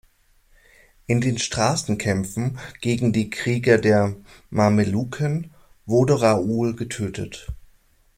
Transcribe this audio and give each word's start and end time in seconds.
In 1.05 1.21
den 1.21 1.37
Straßenkämpfen 1.37 2.57
gegen 2.79 3.13
die 3.13 3.29
Krieger 3.29 3.77
der 3.77 4.15
Mameluken 4.49 5.53
wurde 5.85 6.19
Raoul 6.19 6.75
getötet. 6.75 7.53